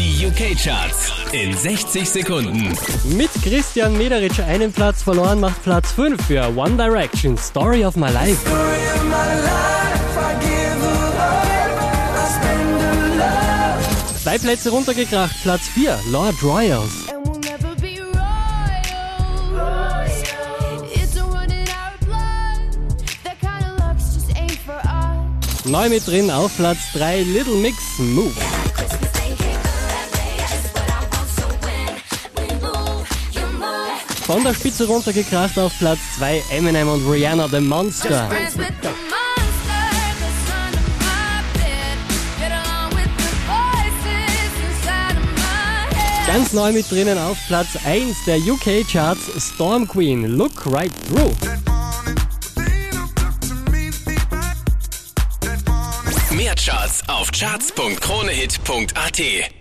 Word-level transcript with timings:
Die 0.00 0.26
UK-Charts 0.26 1.12
in 1.32 1.54
60 1.54 2.08
Sekunden. 2.08 2.74
Mit 3.18 3.28
Christian 3.42 3.98
Mederitsch 3.98 4.40
einen 4.40 4.72
Platz 4.72 5.02
verloren, 5.02 5.40
macht 5.40 5.62
Platz 5.62 5.92
5 5.92 6.26
für 6.26 6.56
One 6.56 6.74
Direction, 6.78 7.36
Story 7.36 7.84
of 7.84 7.96
My 7.96 8.10
Life. 8.10 8.38
Zwei 14.22 14.38
Plätze 14.38 14.70
runtergekracht, 14.70 15.36
Platz 15.42 15.68
4, 15.68 15.98
Lord 16.10 16.42
Royals. 16.42 16.92
Neu 25.66 25.90
mit 25.90 26.06
drin 26.06 26.30
auf 26.30 26.56
Platz 26.56 26.78
3, 26.94 27.20
Little 27.20 27.56
Mix 27.56 27.76
Move. 27.98 28.32
Von 34.30 34.44
der 34.44 34.54
Spitze 34.54 34.86
runtergekracht 34.86 35.58
auf 35.58 35.76
Platz 35.80 35.98
2, 36.18 36.44
Eminem 36.50 36.86
und 36.86 37.04
Rihanna, 37.04 37.48
The 37.48 37.58
Monster. 37.58 38.30
Ganz 46.28 46.52
neu 46.52 46.72
mit 46.72 46.88
drinnen 46.88 47.18
auf 47.18 47.36
Platz 47.48 47.70
1 47.84 48.24
der 48.24 48.38
UK-Charts, 48.38 49.52
Storm 49.52 49.88
Queen, 49.88 50.36
Look 50.36 50.72
Right 50.72 50.92
Through. 51.08 51.34
Mehr 56.30 56.54
Charts 56.54 57.02
auf 57.08 57.32
charts.kronehit.at. 57.32 59.59